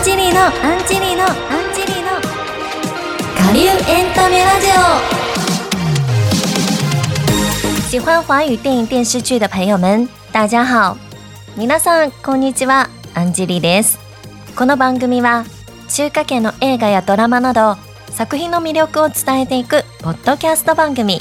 [0.00, 0.52] ンジェリーのアン
[0.88, 1.34] ジェリーのアン
[1.74, 2.06] ジェリーの。
[3.36, 4.70] 下流エンタメラジオ。
[7.90, 10.96] 喜欢华语电影电视剧的朋友们大家好。
[11.54, 12.88] 皆さんこんにちは。
[13.12, 13.98] アンジリーです。
[14.56, 15.44] この番組は
[15.90, 17.76] 中華系の映画やドラマなど
[18.08, 21.20] 作品の魅力を伝えていくポッドキャスト番組。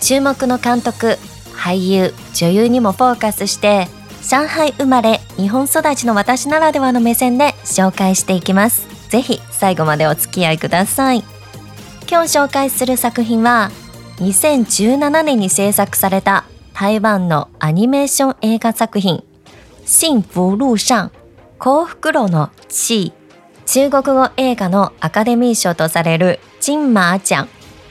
[0.00, 1.16] 注目の監督
[1.54, 3.86] 俳優女優にもフォーカスして
[4.22, 8.86] 上海生まれ日本育ちの私ならではの目線で紹介していきます。
[9.08, 11.24] ぜひ最後までお付き合いください。
[12.08, 13.70] 今日紹介する作品は
[14.16, 19.24] 2017年に制作された台湾のアニメーション映画作品。
[19.86, 21.10] 幸福路上
[21.58, 23.06] 幸福路の地。
[23.06, 23.12] 位
[23.66, 27.48] 中国語映画のアカデミー賞とされる金馬奖。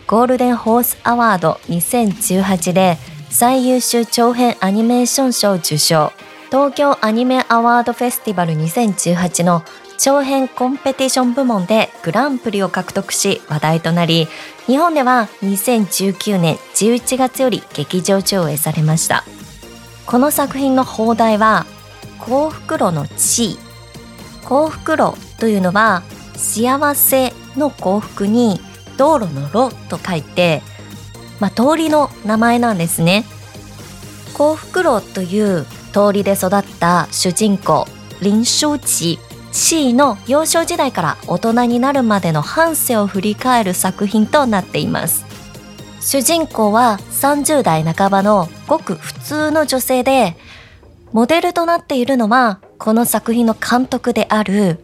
[0.08, 2.98] ゴールデンホースアワード2018で
[3.32, 6.12] 最優秀長編アニメーション賞受賞。
[6.48, 9.63] 東京アニメアワードフェスティバル2018の
[9.99, 14.27] 長編コンペティション部門でグランプリを獲得し話題となり
[14.66, 19.24] 日本では2019年11月より劇場上映されました。
[20.08, 21.68] この作品の放題は
[22.18, 23.52] 幸福路の地。
[23.52, 23.58] 位
[24.43, 26.02] 幸福路というのは
[26.36, 28.60] 幸せの幸福に
[28.98, 30.64] 道路の路と書いて
[31.40, 33.26] まあ、通りの名前なんですね。
[34.34, 37.87] 幸福路という通りで育った主人公
[38.21, 39.20] 林書地
[39.51, 45.26] 地位の幼少時代から大人になるまでの半生を振り返る作品となっています。
[46.01, 50.37] 主人公は30代半ばのごく普通の女性で
[51.12, 54.79] モデルとなっているのはこの作品の監督である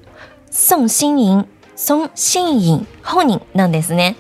[0.71, 1.47] 孫新颖
[1.87, 4.17] 孫新颖本人なんですね。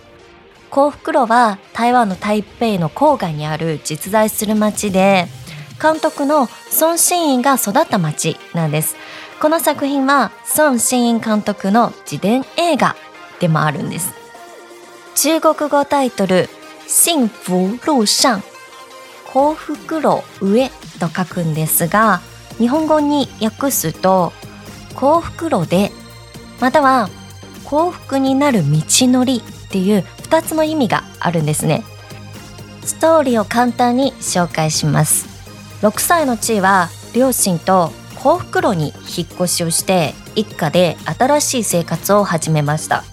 [0.75, 5.27] 幸福路は台湾の台北の郊外にある実在する町で
[5.81, 6.49] 監督の
[6.81, 8.97] 孫新颖が育った町なんです。
[9.39, 12.97] この作品は孫新穎監督の自伝映画
[13.39, 14.13] でもあるんです。
[15.15, 16.49] 中国語タイトル
[16.87, 18.41] 幸福路上
[19.27, 22.19] 幸福路上と書くんですが
[22.57, 24.33] 日本語に訳すと
[24.93, 25.91] 幸福路で
[26.59, 27.09] または
[27.63, 31.83] 幸福になる道のりっていう2つの意味があるんですね。
[32.83, 35.27] ストーリーを簡単に紹介します。
[35.81, 43.03] 6歳の地位は両親と幸福路に引っ越しをして一家で新しい生活を始めました。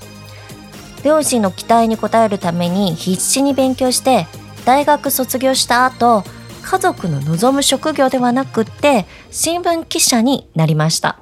[1.05, 4.27] 両親の期待に応えるために必死に勉強して
[4.65, 6.23] 大学卒業した後
[6.63, 11.19] 家族の望む職業ではなくって新聞記者になりました。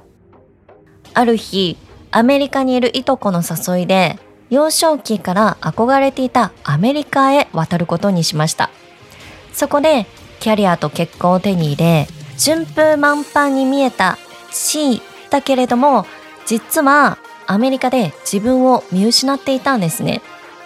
[1.13, 1.77] ある日
[2.11, 4.19] アメリカにいるいとこの誘いで
[4.51, 8.69] 幼少期から憧れていたアメリカへ渡ることにしました。
[9.53, 10.05] そこで
[10.39, 12.07] キャリアと結婚を手に入れ
[12.37, 14.17] 順風満帆に見えた
[14.51, 16.05] 地位だけれども
[16.45, 17.17] 実は
[17.47, 20.21] アメリカで自分を見失っていたんですね。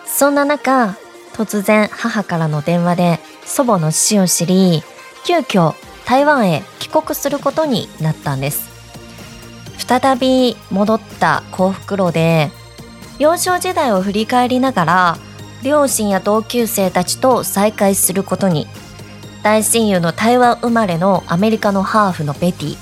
[0.05, 0.97] そんな中
[1.33, 4.81] 突然母からの電話で祖母の死を知り
[5.25, 5.73] 急遽
[6.05, 8.69] 台湾へ帰国することになったんです。
[9.77, 12.49] 再び戻った幸福路で
[13.19, 15.17] 幼少時代を振り返りながら
[15.63, 18.67] 両親や同級生たちと再会することに
[19.43, 22.77] 大親友の台湾生まれのアメリカのハーフのベティ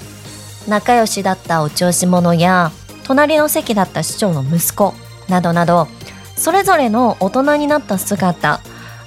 [0.69, 2.71] 仲良しだったお調子者や
[3.03, 4.93] 隣の席だった市長の息子
[5.29, 5.87] などなど
[6.35, 8.61] それぞれの大人になった姿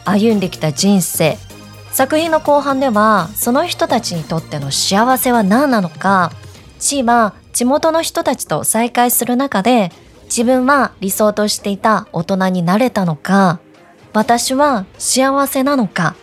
[0.05, 1.37] 歩んできた人生。
[1.97, 6.31] 作品の後半ではその人たちにとっての幸せは何なのか
[6.79, 9.91] 地は地元の人たちと再会する中で
[10.27, 13.61] 自分は理想としていた大人になれたのか
[14.13, 16.15] 私は幸せなのか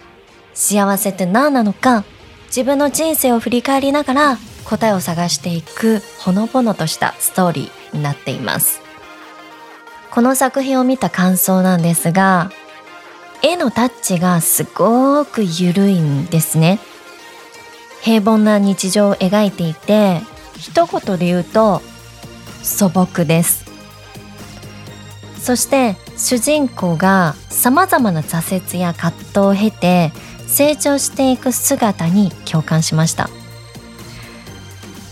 [0.53, 2.03] 幸せって何なのか
[2.47, 8.81] 自分の人生を振り返りながら答えを探していくほのぼのとしたストーリーになっています。
[10.11, 12.51] この作品を見た感想なんですが
[13.41, 16.79] 絵のタッチがすごく緩いんですね。
[18.01, 20.21] 平凡な日常を描いていて
[20.57, 21.81] 一言で言うと
[22.61, 23.62] 素朴です。
[25.43, 30.13] そして主人公がさまざまな挫折や葛藤を経て
[30.47, 33.29] 成長していく姿に共感しました。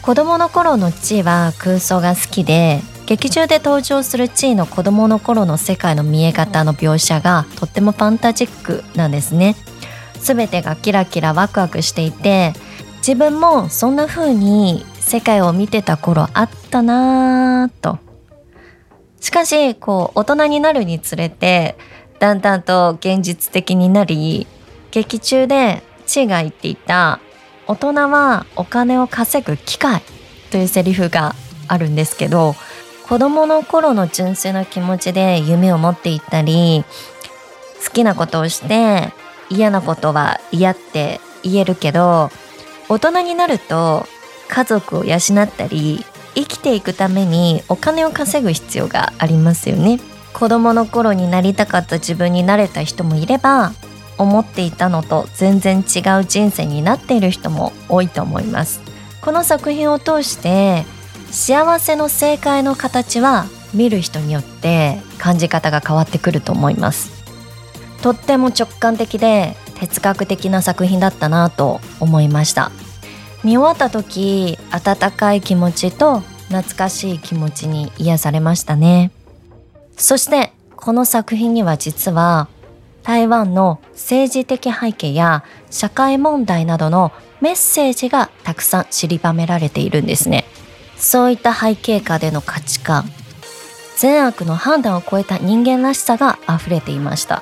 [0.01, 9.57] 子供の頃の地位は空想が好きで劇中で登場する地位の子供の頃の世界の見え方の描写がとってもファンタジックなんですね。
[10.21, 12.53] 全てがキラキラワクワクしていて
[12.99, 18.10] 自分もそんな風に世界を見てた頃あったなぁと。
[19.21, 21.77] しかしこう大人になるにつれて
[22.19, 24.47] だんだんと現実的になり
[24.89, 27.19] 劇中でチーが言っていた
[27.67, 30.01] 「大人はお金を稼ぐ機械」
[30.51, 31.35] というセリフが
[31.67, 32.55] あるんですけど
[33.07, 36.83] 子供の頃の純粋な気持ちで夢を持っていったり
[37.85, 39.11] 好きなことをして
[39.49, 42.31] 嫌なことは嫌って言えるけど
[42.89, 44.05] 大人になると
[44.47, 46.05] 家族を養ったり
[46.35, 49.99] 生きていくためにお金を稼ぐ必要がありますよね。
[50.33, 53.73] 子供の頃になりたかった自分になれた人もいれば
[54.17, 58.81] 思っていたのと全然違う人生になっている人も多いと思います。
[59.21, 60.85] この作品を通して
[61.31, 67.11] 幸せの正解の形は見る人によって感じ方が変わってくると思います。
[68.01, 72.71] とっても直感的で哲学的な作品だったなと思いました。
[73.43, 79.11] 見終わった時温かい気持ちと懐かしい気持ちに癒されましたね。
[79.97, 82.47] そしてこの作品には実は
[83.03, 90.45] 台湾の政治的背景や社会問題などのメッセージがたくさん散りばめられているんですね。
[90.97, 93.05] そういった背景下での価値観
[93.95, 97.41] 善悪の判断を超えた人間らしさが溢れていました。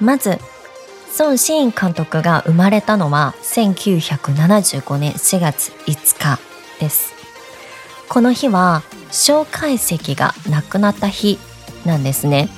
[0.00, 0.38] まず
[1.18, 6.38] 孫ン監督が生まれたのは1975年4月5日
[6.78, 7.12] です。
[8.08, 11.38] この日は蒋介石が亡くなった日
[11.84, 12.48] なんですね。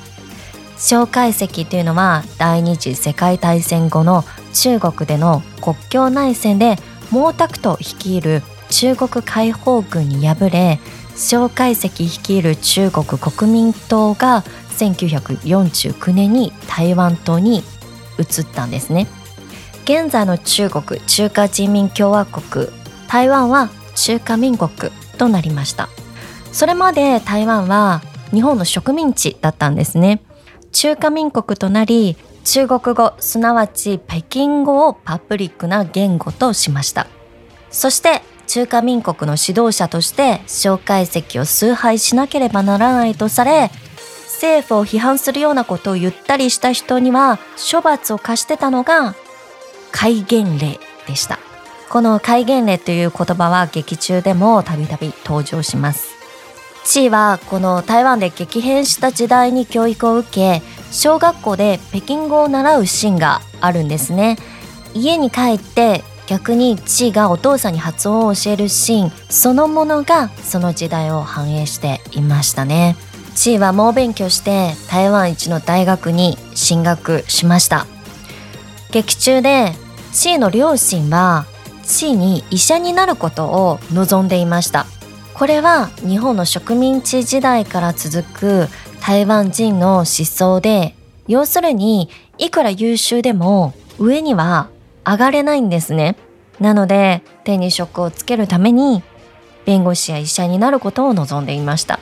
[0.76, 6.76] 蒋介石というのは第二次世界大戦後の中国での国境内戦で
[7.10, 10.80] 毛沢東率いる中国解放軍に敗れ
[11.14, 14.42] 蒋介石率いる中国国民党が
[14.78, 17.62] 1949年に台湾島に
[18.22, 19.06] 移ったんですね。
[19.84, 22.68] 現在の中国中華人民共和国
[23.08, 24.70] 台湾は中華民国
[25.18, 25.88] となりました。
[26.52, 28.02] それまで台湾は
[28.32, 30.20] 日本の植民地だったんですね。
[30.70, 37.06] 中華民国となり中国語すなわち北京語をパブリックな言語としました。
[37.70, 43.70] そして中華民国の指導者として蒋介石を崇拝しなければならないとされ
[44.32, 47.38] 政府を批判するようなことを言ったりした人には
[47.70, 49.14] 処罰を課してたのが
[49.92, 51.38] 戒厳令でした。
[51.90, 56.12] この戒厳令という言葉は劇中でもたびたび登場します。
[56.84, 64.38] 地位はこの台湾で激変した時代に教育を受け小学校で北京語を習うシーンがあるんですね。
[64.94, 72.96] 家に帰って逆に地位がお父さんに発音を教えるシーンそのものがその時代を反映していましたね。
[73.34, 77.86] 地位は猛勉強して台湾一の大学に進学しました
[78.90, 79.72] 劇中で
[80.12, 81.46] 地位の両親は
[81.84, 84.86] 地位に医者になることを望んでいました
[85.34, 88.68] これは日本の植民地時代から続く
[89.00, 90.94] 台湾人の思想で
[91.26, 92.08] 要するに
[92.38, 94.68] いくら優秀でも上には
[95.04, 96.16] 上がれないんですね。
[96.60, 99.02] なので手に職をつけるために
[99.64, 101.98] 弁護士や医者になることを望んでいました。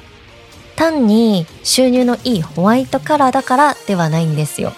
[0.80, 4.72] 単に収入のいいホワイトカラーだからではないんですよ。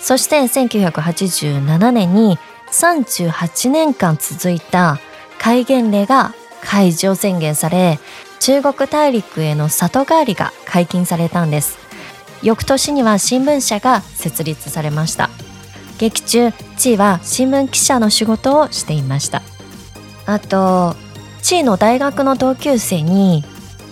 [0.00, 2.38] そして1987年に
[2.70, 4.98] 38年間続いた
[5.38, 6.32] 戒厳令が
[6.62, 7.98] 解除宣言され
[8.40, 11.76] 中国大陸への里帰りが解禁されたんです。
[12.42, 15.28] 翌年には新聞社が設立されました。
[15.98, 19.42] 劇中チーは新聞記者の仕事をしていました。
[20.24, 20.96] あと
[21.42, 23.44] チーの大学の同級生に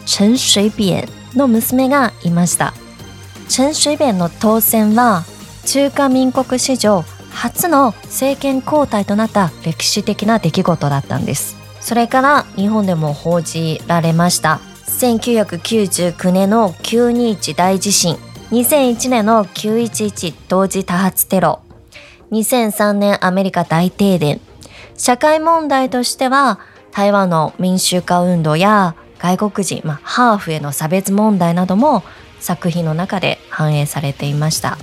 [0.06, 2.74] 陳水扁の娘がいました。
[3.48, 5.24] 陳水扁の当選は
[5.66, 11.56] 中華民国史上初の政権交代となった歴史的な出来事だったんです。
[11.80, 14.60] それから日本でも報じられました。
[14.86, 18.16] 1999年の921大地震。
[18.50, 21.60] 2001年の911同時多発テロ。
[22.32, 24.40] 2003年アメリカ大停電。
[24.96, 26.60] 社会問題としては
[26.92, 32.02] 台湾の民衆化運動や外国人、まあ、ハーフへの差別問題なども
[32.40, 34.78] 作品の中で反映されていました。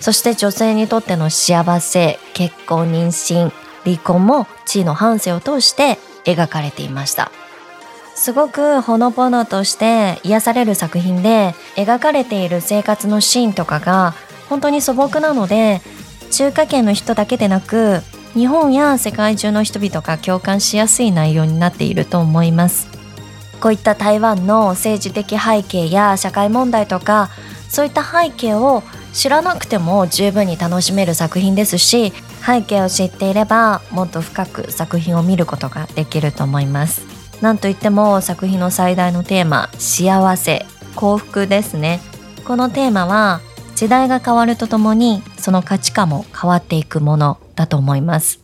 [0.00, 3.52] そして女性にとっての幸せ結婚妊娠
[3.84, 7.30] 離婚も地位の反省を通して描かれていました。
[8.14, 14.14] すごくほのぼのとして癒される作品で描かれている生活のシーンとかが
[14.48, 15.80] 本当に素朴なので
[16.30, 18.00] 中華圏の人だけでなく
[18.34, 22.89] 日本や世界中の人々が共感しやすい内容になっていると思います。
[23.60, 27.30] こういった台湾の政治的背景や社会問題とか
[27.68, 32.12] そういった背景を知らなくても十分に楽しめる作品ですし
[32.44, 37.02] 背景を知っていればもっと深く作品を見ることができると思います。
[37.40, 42.00] なんといっても作品の最大のテーマ幸せ幸福ですね。
[42.44, 43.40] このテーマは
[43.76, 48.40] 時代が変わるとともにその価値観も変わっていくものだと思います。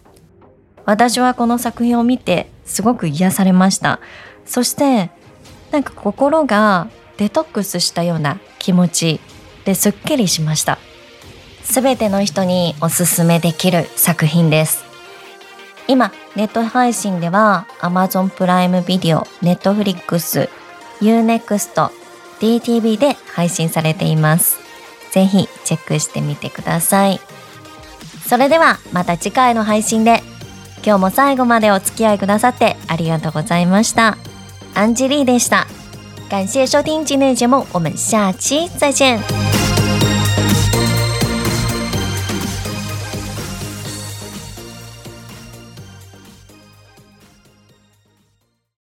[0.86, 4.00] 私はこの作品を見てすごく癒されました。
[4.46, 5.10] そして
[5.70, 6.88] なんか心が
[7.18, 9.20] デトックスしたような気持ち
[9.64, 10.78] ですっきりしました。
[11.62, 14.84] すべての人におすすめできる作品です。
[15.88, 20.48] 今ネット配信では Amazon プライムビデオ、Netflix、
[21.00, 21.90] Unext、
[22.40, 24.58] DTV で配信されています。
[25.10, 27.20] ぜひチェックしてみてください。
[28.28, 30.22] それではまた次回の配信で。
[30.84, 34.16] 今日も最後までお付き合いくださってありがとうございました。
[34.75, 35.67] アンジェリーでした
[36.29, 39.54] 感谢收听今天的节目，我们下期再见。